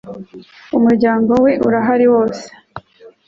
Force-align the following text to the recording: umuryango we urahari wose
umuryango 0.77 1.31
we 1.43 1.51
urahari 1.67 2.05
wose 2.13 2.45